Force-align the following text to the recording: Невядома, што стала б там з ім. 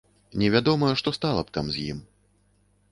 Невядома, 0.43 0.89
што 1.03 1.15
стала 1.19 1.41
б 1.49 1.57
там 1.59 1.65
з 1.77 1.89
ім. 1.95 1.99